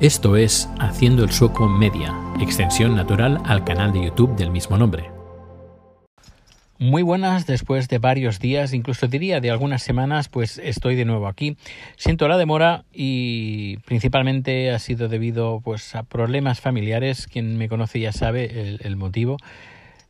[0.00, 5.08] Esto es Haciendo el Sueco Media, extensión natural al canal de YouTube del mismo nombre.
[6.80, 11.28] Muy buenas, después de varios días, incluso diría de algunas semanas, pues estoy de nuevo
[11.28, 11.56] aquí.
[11.94, 17.28] Siento la demora y principalmente ha sido debido pues a problemas familiares.
[17.28, 19.36] Quien me conoce ya sabe el, motivo.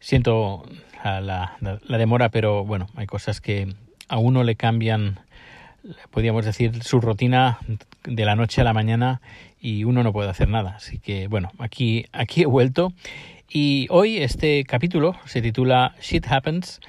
[0.01, 0.65] Siento
[1.05, 3.75] la, la demora, pero bueno, hay cosas que
[4.09, 5.21] a uno le cambian,
[6.11, 7.59] podríamos decir, su rutina
[8.05, 9.21] de la noche a la mañana
[9.61, 10.75] y uno no puede hacer nada.
[10.77, 12.93] Así que bueno, aquí, aquí he vuelto
[13.49, 16.81] y hoy este capítulo se titula Shit Happens,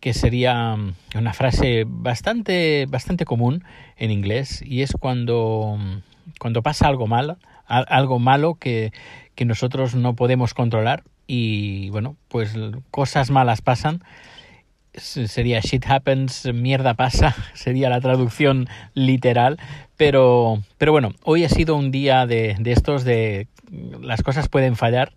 [0.00, 3.64] que sería mm, una frase bastante, bastante común
[3.96, 5.96] en inglés y es cuando, mm,
[6.38, 8.92] cuando pasa algo malo, algo malo que,
[9.34, 12.54] que nosotros no podemos controlar y bueno, pues
[12.90, 14.02] cosas malas pasan
[14.96, 19.58] sería shit happens, mierda pasa, sería la traducción literal,
[19.96, 23.48] pero, pero bueno, hoy ha sido un día de, de estos de
[24.00, 25.12] las cosas pueden fallar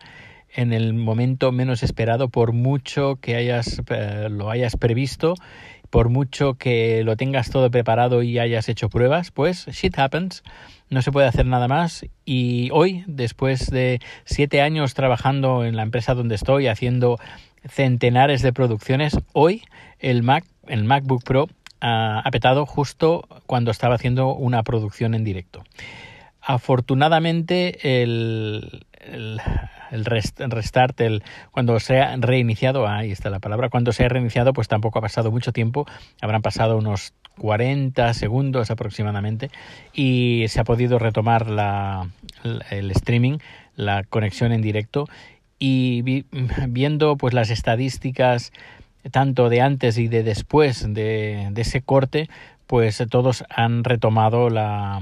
[0.54, 5.36] en el momento menos esperado por mucho que hayas eh, lo hayas previsto
[5.90, 10.44] por mucho que lo tengas todo preparado y hayas hecho pruebas pues shit happens
[10.90, 15.84] no se puede hacer nada más y hoy después de siete años trabajando en la
[15.84, 17.20] empresa donde estoy haciendo
[17.68, 19.18] centenares de producciones.
[19.34, 19.64] Hoy
[20.00, 21.48] el Mac, el MacBook Pro
[21.82, 25.64] ha, petado justo cuando estaba haciendo una producción en directo.
[26.42, 34.06] Afortunadamente el, el, restart, el, cuando se ha reiniciado, ahí está la palabra, cuando se
[34.06, 35.86] ha reiniciado pues tampoco ha pasado mucho tiempo,
[36.22, 39.50] habrán pasado unos 40 segundos aproximadamente
[39.94, 42.10] y se ha podido retomar la,
[42.72, 43.38] el streaming,
[43.76, 45.08] la conexión en directo
[45.60, 46.24] y
[46.68, 48.52] viendo pues las estadísticas
[49.12, 52.30] tanto de antes y de después de, ese corte
[52.66, 55.02] pues todos han retomado la,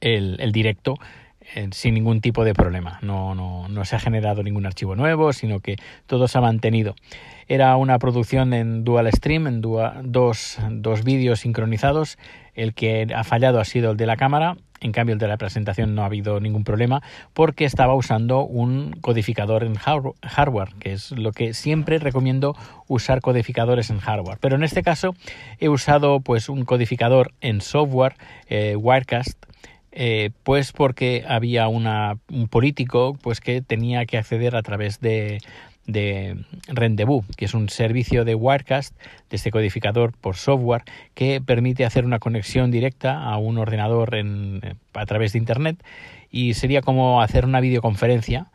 [0.00, 0.98] el, directo
[1.72, 2.98] sin ningún tipo de problema.
[3.02, 5.76] No, no, no se ha generado ningún archivo nuevo, sino que
[6.06, 6.94] todo se ha mantenido.
[7.48, 12.18] Era una producción en dual stream, en dos, dos vídeos sincronizados.
[12.54, 15.36] El que ha fallado ha sido el de la cámara en cambio, el de la
[15.36, 17.02] presentación no ha habido ningún problema
[17.34, 22.56] porque estaba usando un codificador en hardware, que es lo que siempre recomiendo
[22.88, 24.38] usar codificadores en hardware.
[24.40, 25.14] Pero en este caso
[25.58, 28.16] he usado pues un codificador en software,
[28.48, 29.44] eh, Wirecast,
[29.92, 35.40] eh, pues porque había una, un político pues que tenía que acceder a través de,
[35.86, 36.36] de
[36.68, 38.96] Rendezvous, que es un servicio de Wirecast
[39.28, 40.84] de este codificador por software
[41.14, 44.60] que permite hacer una conexión directa a un ordenador en,
[44.94, 45.82] a través de Internet.
[46.30, 48.46] Y sería como hacer una videoconferencia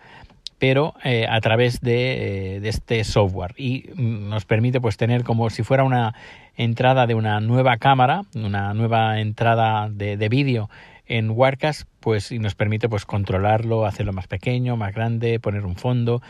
[0.57, 3.53] pero eh, a través de, eh, de, este software.
[3.57, 6.15] Y nos permite pues tener como si fuera una
[6.55, 10.69] entrada de una nueva cámara, una nueva entrada de, de vídeo
[11.07, 15.75] en Wirecast, pues y nos permite pues controlarlo, hacerlo más pequeño, más grande, poner un
[15.75, 16.21] fondo,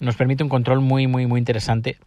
[0.00, 1.98] nos permite un control muy, muy, muy interesante,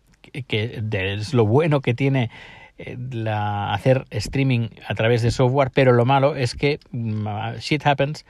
[0.48, 2.30] que, es lo bueno que tiene
[2.78, 2.98] eh,
[3.30, 8.26] hacer streaming a través de software, pero lo malo es que mm, shit happens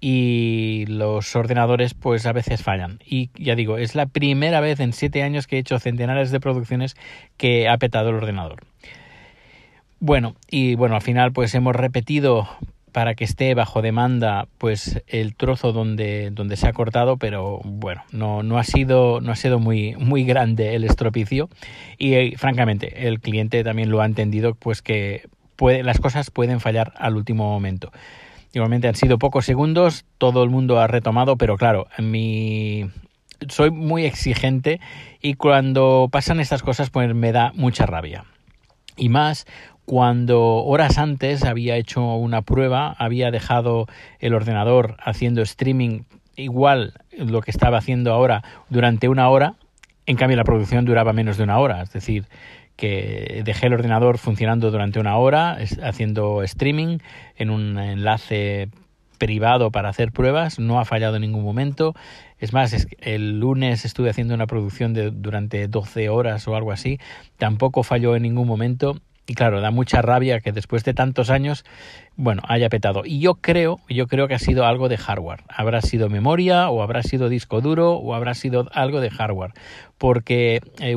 [0.00, 2.98] y los ordenadores pues a veces fallan.
[3.04, 6.40] Y ya digo, es la primera vez en siete años que he hecho centenares de
[6.40, 6.96] producciones
[7.36, 8.64] que ha petado el ordenador.
[9.98, 12.48] Bueno, y bueno, al final pues hemos repetido
[12.92, 18.02] para que esté bajo demanda pues el trozo donde, donde se ha cortado pero bueno
[18.12, 21.48] no, no ha sido no ha sido muy muy grande el estropicio.
[21.98, 26.60] Y eh, francamente el cliente también lo ha entendido pues que puede, las cosas pueden
[26.60, 27.92] fallar al último momento.
[28.52, 32.90] Igualmente han sido pocos segundos todo el mundo ha retomado pero claro mi
[33.48, 34.80] soy muy exigente
[35.22, 38.24] y cuando pasan estas cosas pues me da mucha rabia.
[38.96, 39.46] Y más
[39.90, 43.88] cuando horas antes había hecho una prueba, había dejado
[44.20, 46.02] el ordenador haciendo streaming
[46.36, 49.56] igual lo que estaba haciendo ahora durante una hora,
[50.06, 52.26] en cambio la producción duraba menos de una hora, es decir,
[52.76, 56.98] que dejé el ordenador funcionando durante una hora haciendo streaming
[57.34, 58.68] en un enlace
[59.18, 61.96] privado para hacer pruebas, no ha fallado en ningún momento.
[62.38, 67.00] Es más, el lunes estuve haciendo una producción de durante 12 horas o algo así,
[67.38, 71.64] tampoco falló en ningún momento y claro, da mucha rabia que después de tantos años,
[72.16, 73.02] bueno, haya petado.
[73.04, 75.44] Y yo creo, yo creo que ha sido algo de hardware.
[75.48, 79.52] Habrá sido memoria o habrá sido disco duro o habrá sido algo de hardware.
[79.98, 80.96] Porque eh,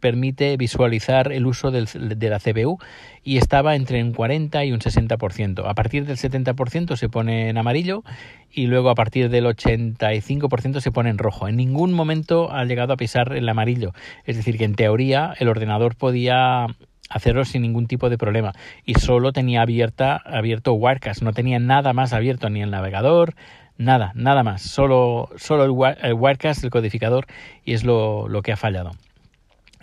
[0.00, 2.78] permite visualizar el uso de la CPU
[3.24, 5.62] y estaba entre un 40 y un 60%.
[5.66, 8.04] A partir del 70% se pone en amarillo
[8.50, 11.48] y luego a partir del 85% se pone en rojo.
[11.48, 13.92] En ningún momento ha llegado a pisar el amarillo.
[14.26, 16.66] Es decir, que en teoría el ordenador podía
[17.12, 18.52] hacerlo sin ningún tipo de problema.
[18.84, 23.34] Y solo tenía abierta, abierto Wirecast, no tenía nada más abierto, ni el navegador,
[23.76, 24.62] nada, nada más.
[24.62, 27.26] Solo, solo el, el Wirecast, el codificador,
[27.64, 28.92] y es lo, lo que ha fallado.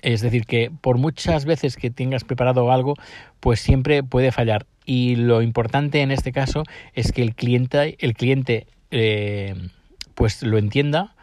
[0.02, 2.96] Es decir, que por muchas veces que tengas preparado algo,
[3.40, 4.66] pues siempre puede fallar.
[4.86, 9.56] Y lo importante en este caso es que el cliente, el cliente eh,
[10.16, 11.16] pues lo entienda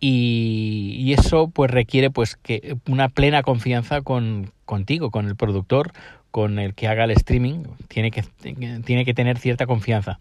[0.00, 5.92] y, eso pues requiere pues que una plena confianza con contigo, con el productor,
[6.30, 8.22] con el que haga el streaming, tiene que,
[8.84, 10.18] tiene que tener cierta confianza.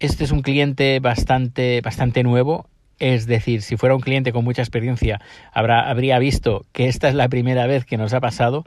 [0.00, 2.66] Este es un cliente bastante, bastante nuevo,
[2.98, 5.20] es decir, si fuera un cliente con mucha experiencia,
[5.52, 8.64] habrá, habría visto que esta es la primera vez que nos ha pasado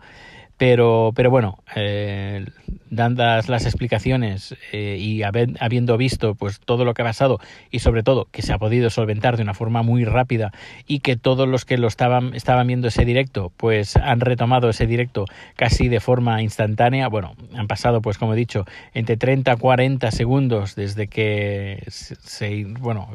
[0.57, 2.45] pero, pero bueno, eh,
[2.91, 7.39] dadas las explicaciones eh, y habiendo visto pues todo lo que ha pasado
[7.71, 10.51] y sobre todo que se ha podido solventar de una forma muy rápida
[10.87, 14.87] y que todos los que lo estaban, estaban viendo ese directo pues han retomado ese
[14.87, 15.25] directo
[15.55, 20.11] casi de forma instantánea, bueno, han pasado pues como he dicho entre 30 a 40
[20.11, 23.09] segundos desde que se, bueno,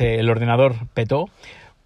[0.00, 1.28] el ordenador petó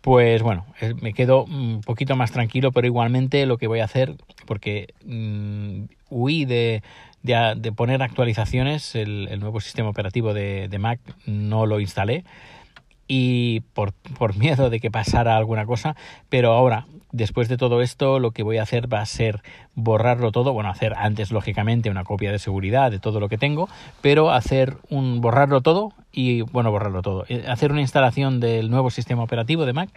[0.07, 3.87] pues bueno, eh, me quedo un poquito más tranquilo, pero igualmente lo que voy a
[3.87, 4.15] hacer,
[4.47, 6.85] porque mm, huí de,
[7.25, 12.23] de, poner actualizaciones, el, nuevo sistema operativo de, de, Mac no lo instalé
[13.09, 15.97] y por, por miedo de que pasara alguna cosa,
[16.29, 19.43] pero ahora después de todo esto lo que voy a hacer va a ser
[19.75, 23.69] borrarlo todo, bueno, hacer antes lógicamente una copia de seguridad de todo lo que tengo,
[24.03, 28.89] pero hacer un borrarlo todo y bueno, borrarlo todo, eh, hacer una instalación del nuevo
[28.91, 29.91] sistema operativo de Mac,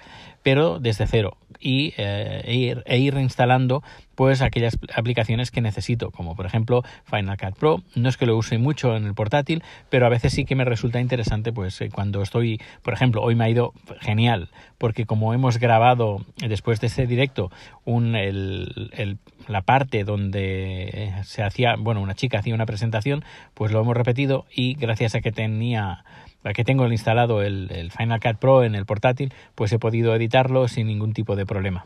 [0.44, 3.82] pero desde cero y eh, e, ir, e, ir, reinstalando
[4.16, 7.84] pues aquellas aplicaciones que necesito, como por ejemplo Final Cut Pro.
[7.96, 10.66] No es que lo use mucho en el portátil, pero a veces sí que me
[10.66, 15.34] resulta interesante pues eh, cuando estoy, por ejemplo, hoy me ha ido genial, porque como
[15.34, 17.50] hemos grabado después de este directo
[17.86, 19.18] un, el,
[19.48, 23.24] la parte donde se hacía, bueno, una chica hacía una presentación,
[23.54, 26.04] pues lo hemos repetido y gracias a que tenía
[26.54, 30.88] que tengo instalado el, Final Cut Pro en el portátil, pues he podido editarlo sin
[30.88, 31.86] ningún tipo de problema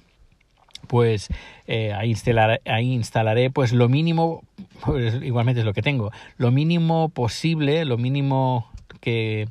[0.86, 1.30] pues
[1.66, 2.14] eh, ahí,
[2.66, 4.44] ahí instalaré pues lo mínimo,
[4.84, 8.70] pues, igualmente es lo que tengo, lo mínimo posible, lo mínimo
[9.00, 9.48] que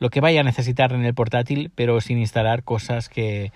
[0.00, 3.52] lo que vaya a necesitar en el portátil, pero sin instalar cosas que,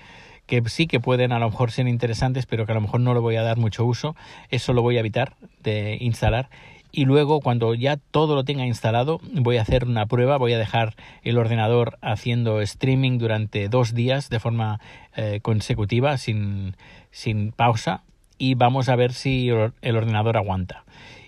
[0.47, 3.15] que sí que pueden a lo mejor ser interesantes, pero que a lo mejor no
[3.15, 4.15] le voy a dar mucho uso.
[4.51, 6.51] Eso lo voy a evitar de instalar
[6.95, 10.59] y luego cuando ya todo lo tenga instalado voy a hacer una prueba, voy a
[10.59, 14.79] dejar el ordenador haciendo streaming durante dos días de forma
[15.17, 16.77] eh, consecutiva sin,
[17.11, 18.05] sin pausa
[18.39, 20.85] y vamos a ver si el ordenador aguanta.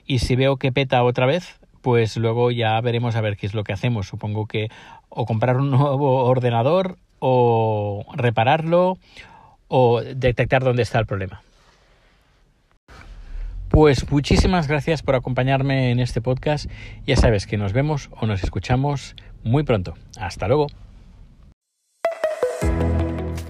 [0.07, 3.55] Y si veo que peta otra vez, pues luego ya veremos a ver qué es
[3.55, 4.07] lo que hacemos.
[4.07, 4.69] Supongo que
[5.09, 8.99] o comprar un nuevo ordenador o repararlo
[9.67, 11.43] o detectar dónde está el problema.
[13.77, 16.65] Pues muchísimas gracias por acompañarme en este podcast.
[17.07, 19.15] Ya sabes que nos vemos o nos escuchamos
[19.45, 19.93] muy pronto.
[20.19, 20.69] Hasta luego.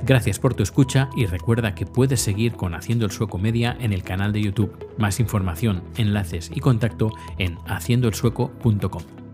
[0.04, 3.92] Gracias por tu escucha y recuerda que puedes seguir con Haciendo el Sueco Media en
[3.92, 4.92] el canal de YouTube.
[4.98, 9.25] Más información, enlaces y contacto en haciendoelsueco.com.